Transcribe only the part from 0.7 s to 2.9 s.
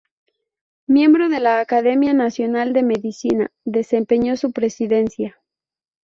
Miembro de la Academia Nacional de